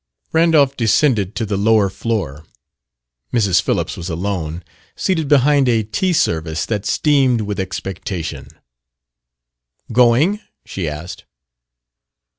Randolph 0.33 0.75
descended 0.75 1.35
to 1.35 1.45
the 1.45 1.57
lower 1.57 1.87
floor. 1.87 2.43
Mrs. 3.31 3.61
Phillips 3.61 3.95
was 3.95 4.09
alone, 4.09 4.63
seated 4.95 5.27
behind 5.27 5.69
a 5.69 5.83
tea 5.83 6.11
service 6.11 6.65
that 6.65 6.87
steamed 6.87 7.41
with 7.41 7.59
expectation. 7.59 8.47
"Going?" 9.91 10.39
she 10.65 10.89
asked. 10.89 11.25